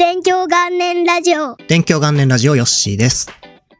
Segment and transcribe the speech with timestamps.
[0.00, 1.56] 勉強元年ラジオ。
[1.68, 3.32] 勉強元年ラジオヨッシーです。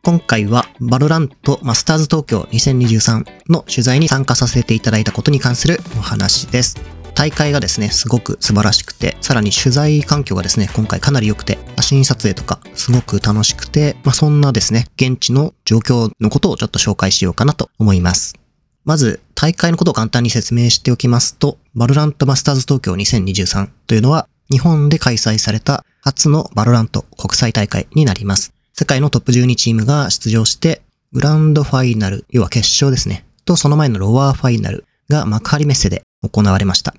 [0.03, 6.76] 今回は VALORANT Masters 東京2023の取材に参加させていただいたことに関するお話です。
[7.15, 18.35] 大会がですね、すごく素晴らしくて、さらに取材環境がですね、今回かなり良くて、写真撮影とかすごく楽しくて、まあそんなですね、現地の状況のことをちょっと紹介しようかなと思います。
[18.85, 28.54] まず、大会のことを簡単に説明しておきますと、 VALORANT Masters 東京2023というのは、日本で開催された初の VALORANT 国際大会になります。
[28.72, 30.81] 世界のトップ12チームが出場して、
[31.12, 33.27] グランドファイナル、要は決勝ですね。
[33.45, 36.95] と、その前のロワーファイナルが幕張メッセで行われました。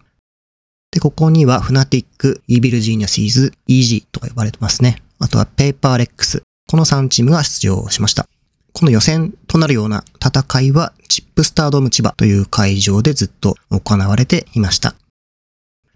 [0.91, 5.02] で、ここにはフナティック、イービルジーニアシーズ、EG とか呼ばれてますね。
[5.18, 6.44] あとはペーパーレックス。
[6.68, 8.27] この3チームが出場しました。
[8.73, 14.94] この予選となるような戦いは、チップスタードーム千葉という会場でずっと行われていました。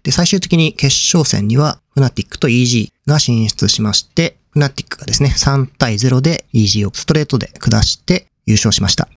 [0.04, 9.08] で、最終的に決勝戦には、フナティックと EG が進出しまして、フナティックがですね、3対0で EG をストレートで下して優勝しました。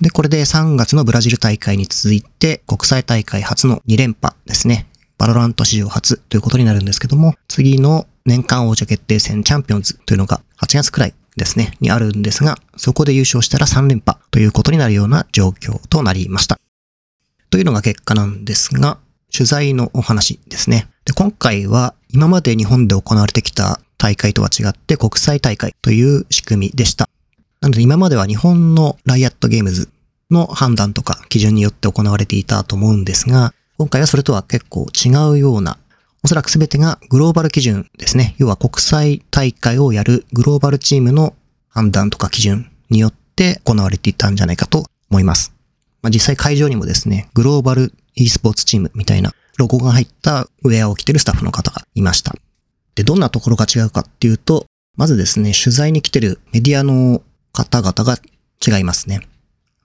[0.00, 4.86] で、これで3月のブラジル大会に続いて、国際大会初の2連覇ですね。
[5.18, 16.58] VALORANT 史上初ということになるんですけども、次の年間王者決定戦チャンピオンズというのが8月くらいですね、にあるんですが、そこで優勝したら3連覇ということになるような状況となりました。
[17.50, 18.98] というのが結果なんですが、
[19.34, 20.86] 取材のお話ですね。
[21.04, 27.08] で今回は今まで日本で行われてきた大会とは違って国際大会という仕組みでした。
[27.60, 29.88] なので今までは日本のライアットゲームズ
[30.30, 35.78] の判断とか基準によって行われていたと思うんですが、今回はそれとは結構違うような、
[36.22, 38.36] おそらく全てがグローバル基準ですね。
[38.38, 41.34] 要は国際大会をやるグローバルチームの
[41.68, 45.52] 判断とか基準によって行われていたんじゃないかと思います。
[46.02, 52.34] まあ、実際会場にもですね、グローバル e スポーツチームみたいなロゴが入ったウェアを着てるスタッフの方がいました。
[52.94, 58.18] で、どんなところが違うかっていうと、まずですね、取材に来てるメディアの方々が
[58.64, 59.26] 違いますね。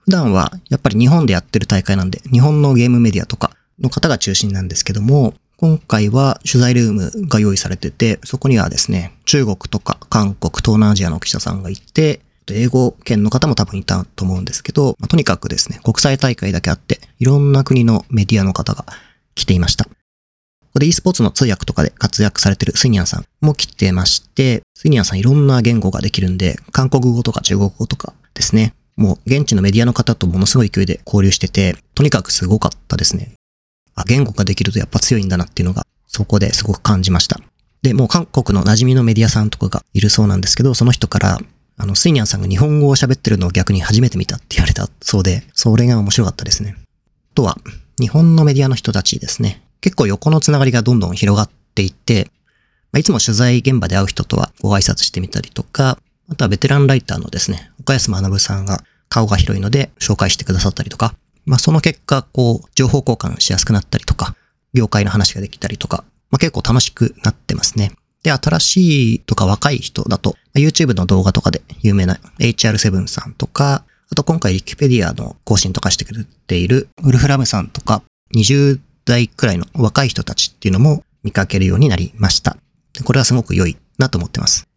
[0.06, 12.22] 普段はやっぱり日本でやってる大会なんで、日本のゲームメディアとかの方が中心なんですけども、今回は取材ルームが用意されてて、そこにはですね、中国とか韓国、東南アジアの記者さんがいて、
[12.54, 18.86] 英語圏の方も多分いたと思うんですけど、まあ、とにかくですね、国際大会だけあって、いろんな国のメディアの方が
[19.36, 19.86] 来ていました。
[19.86, 19.92] こ
[20.74, 33.34] こで e スポーツの通訳とかで活躍されてるスイニャンさんも来てまして、スイニャンさんいろんな言語ができるんで、韓国語とか中国語とかですね、もう現地のメディアの方とものすごい勢いで交流してて、とにかくすごかったですね。
[33.96, 37.40] あ、言語ができるとやっぱ強いんだなっていうのが、そこですごく感じました。
[37.82, 41.40] で、もう韓国の馴染みのメディアさんとかがいるそうなんですけど、その人から、
[41.80, 46.76] あの、スイニャンさんが日本語を喋ってるのを逆に初めて見たって言われたそうで、それが面白かったですね。
[46.78, 47.58] あとは、
[48.00, 49.64] 日本のメディアの人たちですね。
[49.80, 52.30] 結構横のつながりがどんどん広がっていって、
[52.92, 55.98] まあ、いつも取材現場で会う人とはご挨拶してみたりとか、
[56.28, 61.16] あとはベテランライターのですね、岡安学さんが顔が広いので紹介してくださったりとか、
[61.46, 64.36] まあその結果、こう、情報交換しやすくなったりとか、
[64.74, 67.94] 業界の話ができたりとか、まあ結構楽しくなってますね。
[68.24, 78.02] で、新しいとか若い人だと、YouTube の動画とかで有名な HR7 さんとか、あと今回リキペディアの更新とかしてくれているウルフラムさんとか、
[78.36, 82.58] 20代くらいの若い人たちっていうのも見かけるようになりました。
[83.04, 84.68] これはすごく良いなと思ってます。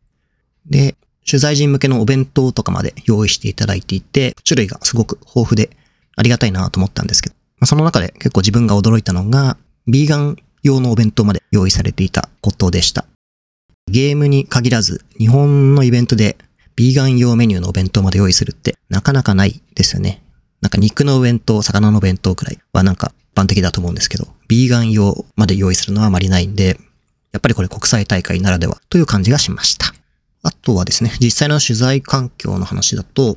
[0.67, 5.71] で、取材陣向けのお弁当とかまで用意していただいていて、種類がすごく豊富で
[6.17, 13.07] ありがたいなと思ったんですけど、その中で結構自分が驚いたのが、ビーガン用のお弁当まで用意されていたことでした。
[13.93, 16.39] ゲームに限らず、日本のイベントで
[16.77, 20.23] ビーガン用メニューのお弁当まで用意するってなかなかないですよね。
[20.63, 26.81] なんか肉のお弁当、魚のお弁当くらいはなんか一般的だと思うんですけど、ビーガン用まで用意するのはあまりないんで、
[27.33, 29.93] やっぱりこれ国際大会ならではという感じがしました。
[30.43, 33.37] あとはですね、実際の取材環境の話だと、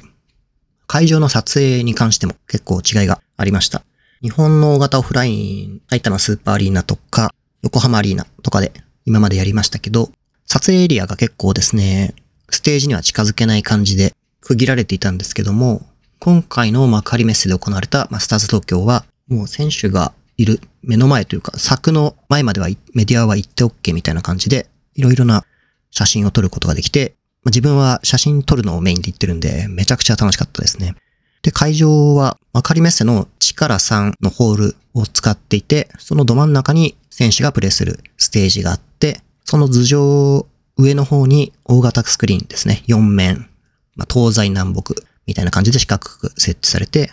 [0.88, 3.84] 会場の撮影に関しても結構違いがありました。
[4.22, 8.72] 日本の大型オフライン、埼玉スーパーアリーナとか、横浜アリーナとかで
[9.06, 10.12] 今までやりましたけど、
[10.46, 12.14] 撮影エリアが結構ですね、
[12.50, 15.82] ステージには近づけない感じで区切られていたんですけども、
[16.20, 25.46] 今回の幕張メッセで行われたマスターズ東京は、もう選手がいる目の前というか、柵の前まではメディアは行って OK みたいな感じで、いろいろな
[25.92, 27.16] 写真を撮ることができて、
[27.46, 30.96] 自分は写真撮るのをメインで行ってるんで、めちゃくちゃ楽しかったですね。
[31.42, 40.48] で、会場は幕張メッセの1から3のホールを使っていて、そのど真ん中に選手がプレーするステージがあって、その頭上
[40.78, 43.50] 上の方に大型スクリーンですね、4面、
[43.96, 44.94] まあ、東西南北
[45.26, 47.12] みたいな感じで四角く設置されて、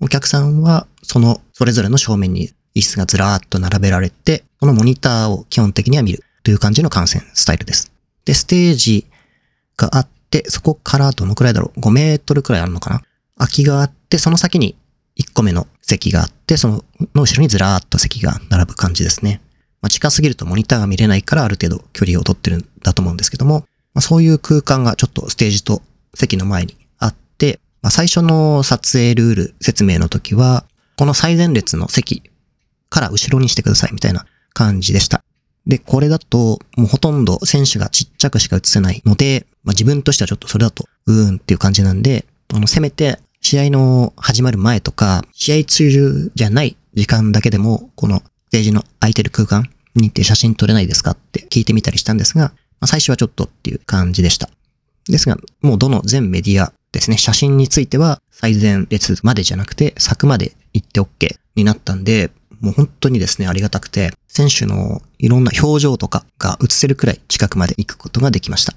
[0.00, 7.92] お客さんはそのそれぞれの正面に椅子がずらーっと並べられて、そのモニターを基本的には見るという感じの観戦スタイルです。
[8.24, 9.06] で、ステージ
[9.76, 13.02] があって、そこからどのくらいだろう ?5 メートルくらいあるのかな？
[13.36, 14.76] 空きがあって、その先に
[15.18, 16.84] 1個目の席があって、その
[17.14, 19.42] 後ろにずらーっと席が並ぶ感じですね。
[19.82, 25.82] まあ、近すぎるとモニターが見れないからある程度距離を取ってるんだと思うんですけども、まあ、そういう空間がちょっとステージと
[26.14, 30.64] 席の前にあって、まあ、最初の撮影ルール説明の時は、
[30.96, 32.22] この最前列の席
[32.88, 34.24] から後ろにしてくださいみたいな
[34.54, 35.22] 感じでした。
[35.66, 52.52] で、これだと、もうほとんど選手がちっちゃくしか映せないので、まあ、自分としてはちょっとそれだと、うーんっていう感じなんで、あの、せめて、試合の始まる前とか、試合中じゃない時間だけでも、このステージの空いてる空間にって写真撮れないですかって聞いてみたりしたんですが、ま
[52.82, 54.48] あ、最初はちょっとっていう感じでした。
[55.08, 62.30] ですが、もうどの全メディアですね、写真については最前列までじゃなくて、柵まで行って OK になったんで、
[62.60, 68.74] もう本当にですね、ありがたくて、選手のいろんな表情とかが映せるくらい近くまで行くことができました。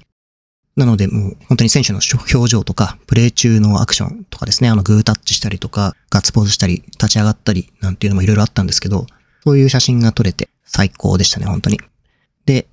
[0.76, 2.00] なので、もう本当に選手の
[2.34, 9.06] 表情とか、プレー中のアクションとかですね、あのグータッチしたりとか、ガッツポーズしたり、立ち上がったり、なんていうのもいろいろあったんですけど、
[9.46, 11.78] そういう写真が撮れて最高でしたね、本当に。
[12.46, 12.66] で、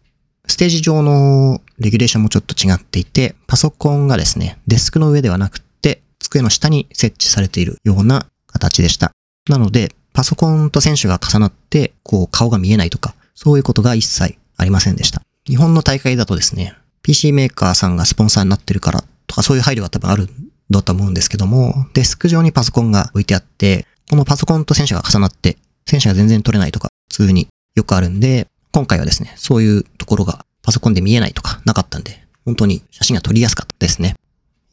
[0.47, 9.11] ステージ上のレギュレーションもちょっと違っていて、パソコンがですね、デスクの上ではなくて、机の下に設置されているような形でした。
[9.47, 15.21] なので、パソコンと選手が重なって、こう顔が見えないとか、そういうことが一切ありませんでした。
[15.45, 16.73] 日本の大会だとですね、
[17.03, 20.29] PC メーカーさんがスポンサーになってるからとかそういう配慮は多分あるん
[20.71, 34.15] だと思うんですけども、デスク上にパソコンが置いてあって、このパソコンと選手が重なって、選手が全然撮れないとか、普通によくあるんで、今回はですね、そういうところがパソコンで見えないとかなかったんで、本当に写真が撮りやすかったですね。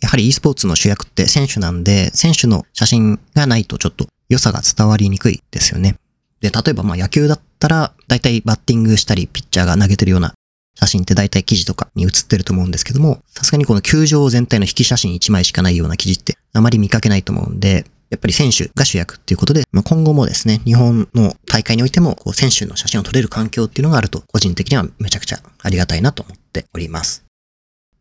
[0.01, 5.97] やはり e スポーツの主役って選手なんで、選手の写真がないとちょっと良さが伝わりにくいですよね。
[6.41, 10.33] で、例えばまあ野球だったら、だいたいバッティングしたり、ピッチャーが投げてるような
[10.79, 27.25] 写真ってだいたい記事とかに写ってると思うんですけども、さすがにこの球場全体の引き写真1枚しかないような記事ってあまり見かけないと思うんで、やっぱり選手が主役っていうことで、まあ、今後もですね、日本の大会においても、こう選手の写真を撮れる環境っていうのがあると、個人的にはめちゃくちゃありがたいなと思っております。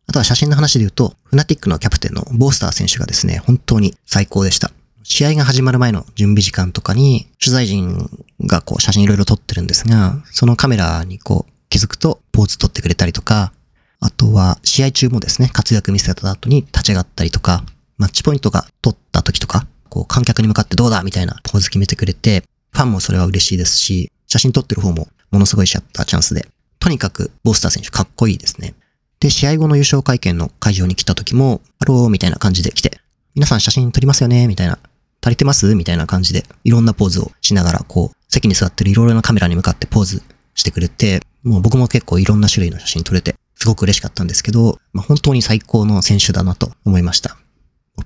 [0.08, 4.72] あとは写真の話で言うと、フナティックのキャプテンのボースター選手がですね、本当に最高でした。
[5.04, 8.10] 試合が始まる前の準備時間とかに、取材陣
[8.40, 13.52] がこう写真いろいろ撮ってるんですが、そのカメラにこう気づくとポーズ撮ってくれたりとか、
[14.00, 17.64] あとは試合中もですね、活躍見せた後に立ち上がったりとか、
[17.96, 26.48] マッチポイントが取った時とか、こう観客に向かってどうだみたいなポーズ決めてくれて、ファンもそれは嬉しいですし、写真撮ってる方もものすごいシャッターチャンスで、
[26.78, 28.74] とにかく Boaster 選手かっこいいですね。
[29.20, 33.00] で、試合後の優勝会見の会場に来た時も、ハローみたいな感じで来て、
[33.34, 34.78] 皆さん写真撮りますよねみたいな。
[35.22, 40.22] 足りてますみたいな感じで、いろんなポーズをしながら、こう、席に座ってるいろいろなカメラに向かってポーズ
[40.54, 47.36] してくれて、もう僕も結構いろんな種類の写真撮れて、すごく嬉しかったんですけど、まあ、本当に最高の選手だなと思いました。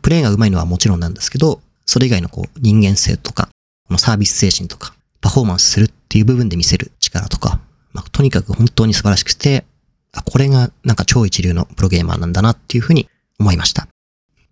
[0.03, 1.61] プレーが上手いのはもちろんなんですけど、
[1.95, 3.51] それ以外のこう、人間性とか、
[3.87, 7.61] このサービス精神とか、パフォーマンスするっていう部分で見せる力とか、
[7.93, 9.65] まあ、とにかく本当に素晴らしくて、
[10.11, 13.09] あ、これがなんか超一流のプロゲーマーなんだなっていうふうに
[13.39, 13.87] 思いました。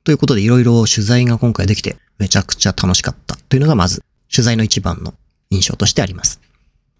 [0.05, 5.13] ということでいろいろ取材が今回できてめちゃくちゃ楽しかったというのがまず取材の一番の
[5.51, 6.41] 印象としてあります。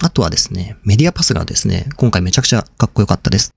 [0.01, 3.55] あとはですね、メディアパスがですね、今回めちゃくちゃかっこよかったです。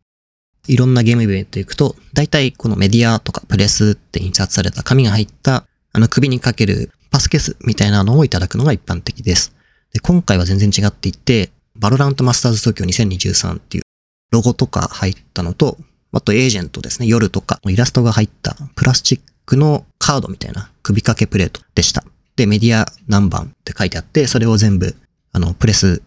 [0.67, 5.65] いろんなゲームイベント行くと、大体このメディアとかプレスって印刷された紙が入った、
[5.95, 9.55] あの首にかけるパスケースみたいなのをいただくのが一般的です。
[9.93, 13.83] で今回は全然違っていて、 VALORANT Masters 東京2023っていう
[14.29, 15.77] ロゴとか入ったのと、
[16.11, 22.03] あとエージェントですね、ヨルとかイラストが入ったプラスチックのカードみたいな首掛けプレートでした。
[22.35, 24.97] で、メディア何番って書いてあって、それを全部、
[25.31, 26.01] あの、プレス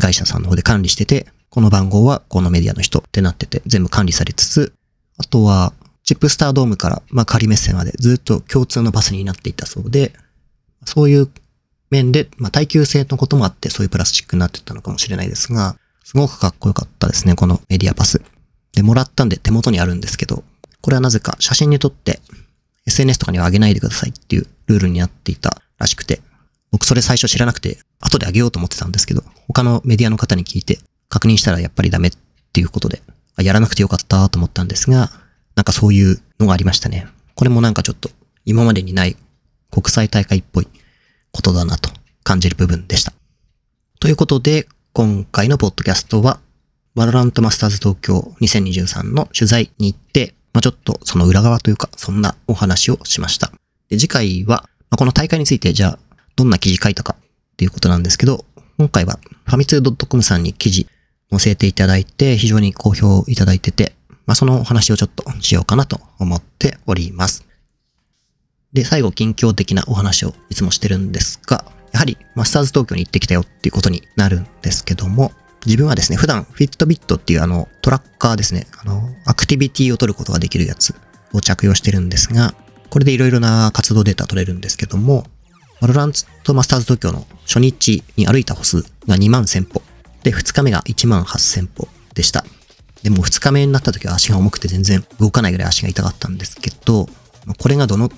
[0.00, 4.72] 会社さんの方で管理してて、この番号はこのメディアの人ってなってて、全部管理されつつ、
[5.18, 5.72] あとは、
[6.04, 10.12] チップスタードームから、まあ、仮メッセまでずっと共通のバスになっていたそうで、
[10.84, 11.30] そういう
[11.90, 18.20] 面で、まあ、耐久性のこともあって、そういうプラスチックになってたのかもしれないですが、すごくかっこよかったですね、このメディアパス。
[18.72, 20.42] で、もらったんで手元にあるんですけど、
[20.80, 22.20] これはなぜか写真に撮って
[22.86, 26.20] SNS とかには上げないでくださいっていうルールになっていたらしくて、
[26.70, 30.78] 僕それ最初知らなくて、後で上げようと思ってたんですけど、他のメディアの方に聞いて、
[31.08, 32.12] 確認したらやっぱりダメっ
[32.52, 33.02] ていうことで、
[33.38, 35.12] やらなくてよかったと思ったんですが、
[35.54, 37.06] なんかそういうのがありましたね。
[37.34, 38.10] これもなんかちょっと
[38.44, 39.16] 今までにない
[39.70, 40.68] 国際大会っぽい
[41.32, 41.90] ことだなと
[42.22, 43.12] 感じる部分でした。
[44.00, 46.40] ということで、今回のポッドキャストは、
[46.94, 53.52] VALORANT Masters 東京2023の取材に行って、まあ、ちょっとその裏側というか、そんなお話をしました。
[53.88, 55.98] で次回は、まあ、この大会について、じゃあ、
[56.36, 57.24] どんな記事書いたかっ
[57.56, 58.44] ていうことなんですけど、
[58.76, 60.86] 今回はファミツー .com さんに記事
[61.30, 63.94] 載せていただいて、非常に好評いただいてて、
[64.32, 67.46] まあ、そのお話をちょっとしようかなと思っております。
[68.72, 75.32] で、最後、近況的なお話をいつもしてるんですが、やはりマスターズ東京に行ってきたよっていうことになるんですけども、
[75.66, 80.94] 自分はですね、普段フィットビットっていうあのトラッカーですね、あの、アクティビティを取ることができるやつ
[81.34, 82.54] を着用してるんですが、
[82.88, 85.26] これでいろいろな活動データ取れるんですけども、
[85.82, 89.82] バロランツとマスターズ東京の初日に歩いた歩数が2万1000歩。
[90.22, 92.46] で、2日目が1万8000歩でした。
[93.02, 97.08] でも2日目になった時は足が重くて全然動かないぐらい足が痛かったんですけど、
[97.58, 98.10] これがどの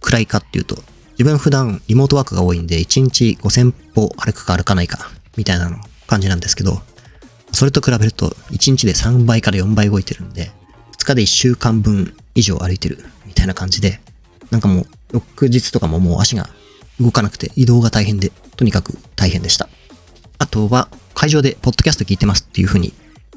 [0.00, 0.82] くらいかっていうと、
[1.12, 6.82] 自分普段リモートワークが多いんで1日5000歩歩くか歩かないかみたいな感じなんですけど、
[7.52, 10.50] それと比べると1日で3倍から4倍動いてるんで、
[10.98, 14.00] 2日で1週間分以上歩いてるみたいな感じで、
[14.50, 16.48] なんかもう翌日とかももう足が
[17.00, 19.68] 動かなくて移動が大変で、とにかく大変でした。
[20.38, 22.92] あとは会場でポッドキャスト聞いてますっていう風に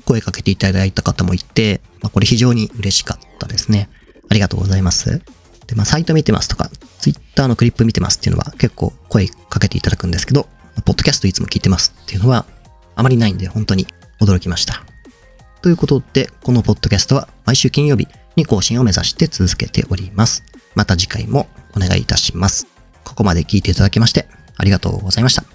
[0.06, 3.90] 声かけていただいた方もいて、まあ、これ非常に嬉しかったですね。
[4.30, 5.22] ありがとうございます。
[5.68, 6.70] で、まあ、サイト見てますとか、
[7.00, 10.48] ツイッターのクリップ見てますっていうのは結構声かけていただくんですけど、
[10.86, 12.46] ポッドキャストいつも聞いてますっていうのは
[12.96, 13.88] あまりないんで本当に
[14.22, 14.84] 驚きました。
[15.62, 20.44] ということで、このポッドキャストは毎週金曜日に更新を目指して続けております。
[20.76, 22.68] また次回もお願いいたします。
[23.04, 25.55] ここまで聞いていただきましてありがとうございました。